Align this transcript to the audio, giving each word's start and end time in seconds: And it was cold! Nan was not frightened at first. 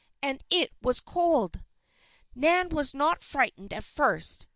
And 0.23 0.43
it 0.49 0.71
was 0.81 0.99
cold! 0.99 1.63
Nan 2.33 2.69
was 2.69 2.95
not 2.95 3.21
frightened 3.21 3.71
at 3.71 3.83
first. 3.83 4.47